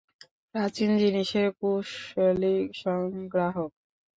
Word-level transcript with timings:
প্রাচীন 0.55 0.91
জিনিসের 0.97 1.47
কুশলী 1.59 2.53
সংগ্রাহক। 2.75 3.71